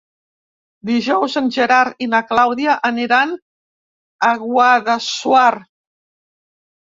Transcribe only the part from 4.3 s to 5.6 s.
Guadassuar.